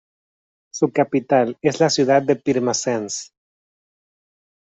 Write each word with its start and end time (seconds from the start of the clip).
Su 0.73 0.91
capital 0.91 1.59
es 1.61 1.79
la 1.79 1.91
ciudad 1.91 2.23
de 2.23 2.35
Pirmasens. 2.35 3.31